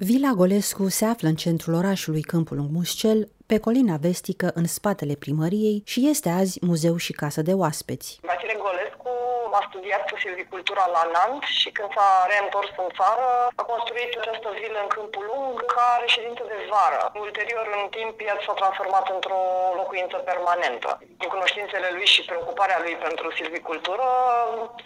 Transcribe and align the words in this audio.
Vila 0.00 0.32
Golescu 0.40 0.84
se 0.88 1.04
află 1.12 1.28
în 1.28 1.38
centrul 1.44 1.74
orașului 1.82 2.22
Câmpul 2.32 2.56
Lung 2.56 2.70
Muscel, 2.78 3.18
pe 3.50 3.56
colina 3.66 3.96
vestică 4.06 4.48
în 4.60 4.66
spatele 4.76 5.14
primăriei 5.24 5.82
și 5.92 6.00
este 6.12 6.28
azi 6.40 6.54
muzeu 6.68 6.96
și 7.04 7.12
casă 7.22 7.40
de 7.48 7.54
oaspeți. 7.62 8.08
Vasile 8.30 8.56
Golescu 8.64 9.12
a 9.58 9.60
studiat 9.70 10.04
silvicultura 10.24 10.84
la 10.96 11.02
Nant 11.14 11.42
și 11.60 11.68
când 11.76 11.90
s-a 11.96 12.10
reîntors 12.30 12.70
în 12.84 12.90
țară 12.98 13.28
a 13.60 13.64
construit 13.72 14.10
această 14.20 14.48
vilă 14.60 14.78
în 14.84 14.90
Câmpul 14.96 15.24
Lung 15.32 15.54
ca 15.74 15.86
reședință 16.04 16.42
de 16.52 16.58
vară. 16.72 17.02
Ulterior, 17.26 17.66
în 17.78 17.84
timp, 17.96 18.14
ea 18.28 18.36
s-a 18.44 18.54
transformat 18.60 19.06
într-o 19.16 19.42
locuință 19.80 20.16
permanentă. 20.30 20.90
Din 21.20 21.30
cunoștințele 21.34 21.88
lui 21.96 22.08
și 22.14 22.22
preocuparea 22.30 22.78
lui 22.84 22.94
pentru 23.06 23.26
silvicultură 23.38 24.08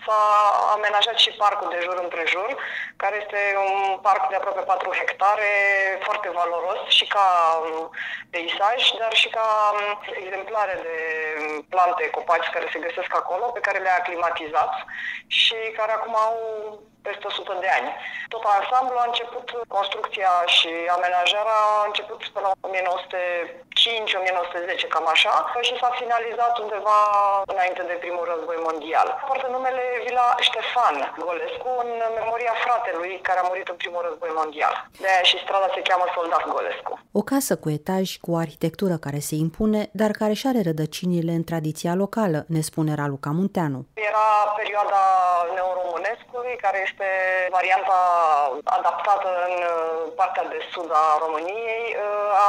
s-a 0.05 0.25
amenajat 0.73 1.17
și 1.25 1.31
parcul 1.43 1.69
de 1.71 1.81
jur 1.83 1.97
împrejur, 2.03 2.51
care 2.97 3.17
este 3.23 3.41
un 3.67 3.99
parc 4.07 4.29
de 4.29 4.37
aproape 4.37 4.61
4 4.61 4.93
hectare, 5.01 5.51
foarte 6.07 6.29
valoros 6.31 6.81
și 6.89 7.07
ca 7.07 7.27
peisaj, 8.31 8.81
dar 8.99 9.13
și 9.13 9.29
ca 9.29 9.49
exemplare 10.25 10.75
de 10.87 10.97
plante, 11.69 12.11
copaci 12.11 12.51
care 12.55 12.69
se 12.73 12.85
găsesc 12.87 13.15
acolo, 13.15 13.45
pe 13.45 13.61
care 13.67 13.79
le-a 13.79 13.99
aclimatizat 13.99 14.73
și 15.27 15.57
care 15.77 15.93
acum 15.93 16.15
au 16.17 16.37
peste 17.03 17.27
100 17.27 17.57
de 17.61 17.69
ani. 17.79 17.97
Tot 18.29 18.45
ansamblu 18.45 18.97
a 18.99 19.05
început 19.07 19.47
construcția 19.69 20.33
și 20.47 20.71
amenajarea 20.97 21.59
a 21.81 21.85
început 21.87 22.29
pe 22.29 22.41
la 22.41 22.53
1905-1910, 23.83 24.89
cam 24.95 25.07
așa, 25.15 25.35
și 25.67 25.75
s-a 25.81 25.91
finalizat 26.01 26.55
undeva 26.65 26.99
înainte 27.55 27.83
de 27.91 27.97
primul 28.05 28.25
război 28.33 28.59
mondial. 28.69 29.09
Poartă 29.29 29.49
numele 29.57 29.83
Vila 30.05 30.29
Ștefan 30.47 30.97
Golescu 31.27 31.71
în 31.85 31.91
memoria 32.21 32.55
fratelui 32.65 33.13
care 33.29 33.39
a 33.41 33.49
murit 33.51 33.69
în 33.73 33.79
primul 33.83 34.03
război 34.09 34.33
mondial. 34.41 34.75
De 35.03 35.09
aia 35.13 35.25
și 35.31 35.43
strada 35.45 35.69
se 35.75 35.83
cheamă 35.89 36.05
Soldat 36.15 36.45
Golescu. 36.55 36.93
O 37.21 37.23
casă 37.33 37.53
cu 37.63 37.69
etaj 37.79 38.07
cu 38.25 38.31
o 38.35 38.41
arhitectură 38.45 38.95
care 39.07 39.21
se 39.29 39.35
impune, 39.47 39.83
dar 40.01 40.11
care 40.21 40.35
și 40.41 40.47
are 40.51 40.61
rădăcinile 40.69 41.33
în 41.41 41.45
tradiția 41.51 41.95
locală, 42.03 42.39
ne 42.55 42.61
spune 42.69 42.93
Raluca 43.01 43.31
Munteanu. 43.39 43.81
Era 44.11 44.29
perioada 44.61 45.03
neoromânescului, 45.55 46.55
care 46.65 46.79
este 46.89 47.09
varianta 47.57 47.99
adaptată 48.79 49.29
în 49.49 49.57
uh, 49.63 50.13
partea 50.21 50.45
de 50.53 50.59
sud 50.73 50.89
a 51.03 51.05
României 51.25 51.85
uh, 51.95 52.45
a 52.47 52.49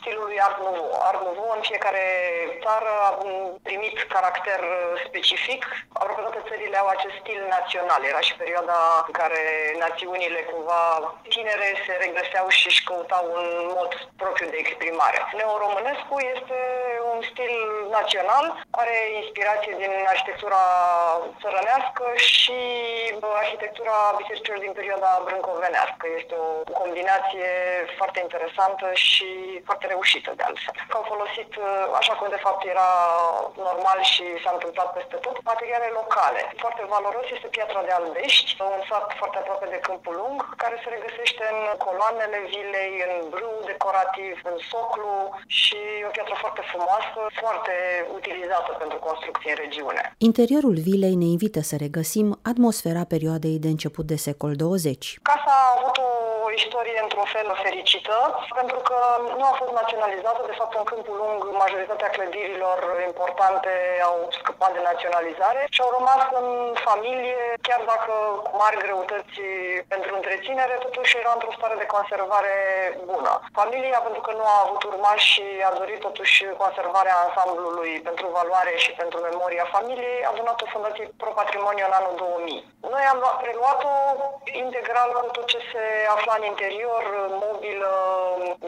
stilului 0.00 0.38
Art 0.46 0.58
Nouveau. 0.64 0.90
Art 1.08 1.20
Nouveau 1.26 1.50
în 1.56 1.62
fiecare 1.70 2.04
țară 2.64 2.92
a 3.08 3.10
primit 3.68 3.96
caracter 4.14 4.60
uh, 4.72 4.76
specific. 5.06 5.60
Aproape 6.00 6.20
toate 6.22 6.46
țările 6.48 6.76
au 6.78 6.88
acest 6.90 7.16
stil 7.22 7.40
național. 7.56 8.00
Era 8.02 8.22
și 8.28 8.38
perioada 8.42 8.78
în 9.08 9.14
care 9.20 9.42
națiunile 9.84 10.40
cumva 10.50 10.82
tinere 11.34 11.68
se 11.86 11.92
regăseau 12.04 12.46
și 12.58 12.66
își 12.70 12.84
căutau 12.88 13.24
un 13.38 13.46
mod 13.76 13.90
propriu 14.22 14.48
de 14.50 14.58
exprimare. 14.64 15.18
Neoromânescu 15.38 16.14
este 16.34 16.58
un 17.16 17.22
stil 17.32 17.54
național, 17.98 18.46
are 18.82 18.96
inspirație 19.22 19.72
din 19.82 19.92
arhitectura 20.12 20.62
țărănească 21.42 22.04
și 22.32 22.58
arhitectura 23.42 23.96
bisericilor 24.20 24.58
din 24.64 24.72
perioada 24.78 25.10
brâncovenească. 25.26 26.04
Este 26.20 26.34
o 26.46 26.72
combinație 26.80 27.50
foarte 27.98 28.18
interesantă 28.26 28.86
și 29.08 29.28
foarte 29.68 29.86
reușită 29.94 30.30
de 30.38 30.44
altfel. 30.48 30.74
Au 30.98 31.04
folosit, 31.12 31.50
așa 32.00 32.12
cum 32.18 32.28
de 32.36 32.44
fapt 32.46 32.62
era 32.74 32.90
normal 33.68 33.98
și 34.12 34.24
s-a 34.42 34.52
întâmplat 34.56 34.88
peste 34.92 35.16
tot, 35.24 35.36
materiale 35.52 35.88
locale. 36.00 36.40
Foarte 36.64 36.82
valoros 36.94 37.26
este 37.36 37.54
piatra 37.56 37.80
de 37.86 37.92
Albești, 37.92 38.50
un 38.76 38.82
sat 38.90 39.06
foarte 39.20 39.38
aproape 39.38 39.66
de 39.74 39.82
Câmpul 39.86 40.14
Lung, 40.20 40.38
care 40.62 40.76
se 40.82 40.88
regăsește 40.96 41.44
în 41.54 41.60
coloanele 41.86 42.38
vilei, 42.52 42.94
în 43.08 43.14
brâu 43.32 43.56
decorativ, 43.70 44.34
în 44.50 44.56
soclu 44.70 45.14
și 45.46 45.78
o 46.08 46.10
piatră 46.16 46.36
foarte 46.44 46.62
frumoasă, 46.70 47.05
foarte 47.42 47.74
utilizată 48.18 48.70
pentru 48.78 48.98
construcții 48.98 49.50
în 49.50 49.58
regiune. 49.64 50.14
Interiorul 50.18 50.76
vilei 50.88 51.14
ne 51.14 51.24
invită 51.24 51.60
să 51.60 51.76
regăsim 51.76 52.38
atmosfera 52.42 53.04
perioadei 53.04 53.58
de 53.58 53.68
început 53.68 54.06
de 54.06 54.16
secol 54.16 54.52
20. 54.54 55.18
Casa 55.22 55.52
a 55.62 55.74
avut 55.76 55.96
o 55.96 56.35
istorie 56.60 56.98
într-un 57.02 57.26
fel 57.34 57.48
fericită, 57.64 58.16
pentru 58.60 58.78
că 58.88 58.98
nu 59.38 59.44
a 59.50 59.54
fost 59.60 59.72
naționalizată. 59.80 60.40
De 60.46 60.58
fapt, 60.60 60.74
în 60.80 60.84
Câmpul 60.90 61.16
Lung, 61.22 61.38
majoritatea 61.64 62.14
clădirilor 62.16 62.78
importante 63.10 63.72
au 64.08 64.16
scăpat 64.38 64.72
de 64.76 64.82
naționalizare 64.90 65.60
și 65.74 65.80
au 65.84 65.90
rămas 65.98 66.22
în 66.40 66.48
familie, 66.88 67.40
chiar 67.68 67.82
dacă 67.92 68.12
cu 68.46 68.52
mari 68.62 68.82
greutăți 68.84 69.36
pentru 69.92 70.10
întreținere, 70.18 70.74
totuși 70.86 71.16
era 71.20 71.32
într-o 71.34 71.56
stare 71.56 71.76
de 71.82 71.92
conservare 71.96 72.54
bună. 73.10 73.32
Familia, 73.60 73.98
pentru 74.06 74.20
că 74.26 74.30
nu 74.38 74.44
a 74.54 74.62
avut 74.64 74.82
urmași 74.82 75.26
și 75.32 75.44
a 75.68 75.70
dorit 75.80 76.00
totuși 76.08 76.36
conservarea 76.62 77.16
ansamblului 77.26 77.92
pentru 78.08 78.26
valoare 78.38 78.72
și 78.84 78.90
pentru 79.00 79.18
memoria 79.28 79.72
familiei, 79.76 80.26
a 80.28 80.32
donat 80.38 80.58
o 80.62 80.66
fundație 80.74 81.10
Pro 81.22 81.30
Patrimoniu 81.40 81.84
în 81.86 81.94
anul 81.98 82.14
2000. 82.16 82.64
Noi 82.94 83.04
am 83.12 83.20
preluat-o 83.42 83.92
integral 84.64 85.10
cu 85.16 85.30
tot 85.36 85.46
ce 85.52 85.60
se 85.72 85.82
afla 86.14 86.34
în 86.38 86.45
interior, 86.52 87.04
mobilă, 87.44 87.92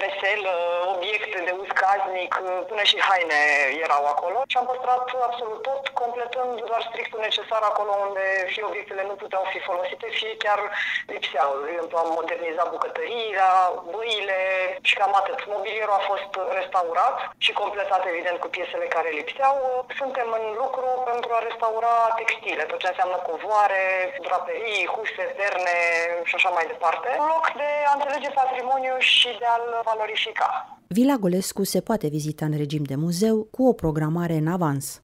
veselă, 0.03 0.55
obiecte 0.95 1.39
de 1.47 1.53
uz 1.61 1.71
casnic, 1.83 2.33
până 2.71 2.83
și 2.91 2.99
haine 3.09 3.41
erau 3.85 4.05
acolo 4.15 4.39
și 4.51 4.57
am 4.57 4.67
păstrat 4.71 5.03
absolut 5.29 5.61
tot, 5.69 5.83
completând 6.03 6.55
doar 6.71 6.83
strictul 6.91 7.21
necesar 7.29 7.63
acolo 7.71 7.93
unde 8.07 8.25
fie 8.53 8.65
obiectele 8.71 9.03
nu 9.11 9.15
puteau 9.23 9.45
fi 9.53 9.59
folosite, 9.69 10.07
fie 10.19 10.33
chiar 10.45 10.61
lipseau. 11.13 11.51
De 11.65 11.71
exemplu, 11.71 11.97
am 11.99 12.11
modernizat 12.19 12.69
bucătăria, 12.75 13.49
băile 13.93 14.41
și 14.89 14.95
cam 14.99 15.15
atât. 15.21 15.39
Mobilierul 15.55 15.99
a 15.99 16.07
fost 16.11 16.31
restaurat 16.59 17.17
și 17.45 17.53
completat, 17.53 18.03
evident, 18.07 18.39
cu 18.41 18.49
piesele 18.55 18.87
care 18.97 19.09
lipseau. 19.21 19.57
Suntem 20.01 20.29
în 20.39 20.45
lucru 20.63 20.89
pentru 21.11 21.31
a 21.33 21.45
restaura 21.49 21.95
textile, 22.21 22.63
tot 22.65 22.79
ce 22.79 22.89
înseamnă 22.91 23.19
covoare, 23.31 23.83
draperii, 24.27 24.91
huse, 24.95 25.25
perne 25.39 25.77
și 26.29 26.35
așa 26.39 26.51
mai 26.57 26.67
departe. 26.73 27.09
Un 27.19 27.29
loc 27.35 27.47
de 27.63 27.68
a 27.91 27.93
înțelege 27.97 28.31
patrimoniu 28.43 28.95
și 28.99 29.29
de 29.39 29.47
a-l 29.55 29.83
valorifica. 29.91 30.49
Vila 30.87 31.17
Golescu 31.17 31.65
se 31.65 31.81
poate 31.81 32.07
vizita 32.09 32.45
în 32.45 32.57
regim 32.57 32.83
de 32.83 32.95
muzeu 32.95 33.49
cu 33.51 33.67
o 33.67 33.73
programare 33.73 34.35
în 34.35 34.47
avans. 34.47 34.97